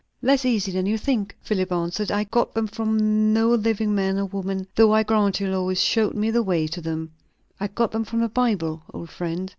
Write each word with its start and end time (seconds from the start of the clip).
"Less 0.23 0.45
easy 0.45 0.71
than 0.71 0.87
you 0.87 0.97
think," 0.97 1.35
Philip 1.43 1.71
answered. 1.71 2.11
"I 2.11 2.23
got 2.23 2.55
them 2.55 2.65
from 2.65 3.31
no 3.33 3.49
living 3.49 3.93
man 3.93 4.17
or 4.17 4.25
woman, 4.25 4.65
though 4.73 4.95
I 4.95 5.03
grant 5.03 5.39
you, 5.39 5.47
Lois 5.49 5.79
showed 5.79 6.15
me 6.15 6.31
the 6.31 6.41
way 6.41 6.65
to 6.69 6.81
them. 6.81 7.11
I 7.59 7.67
got 7.67 7.91
them 7.91 8.03
from 8.05 8.21
the 8.21 8.27
Bible, 8.29 8.81
old 8.91 9.11
friend." 9.11 9.47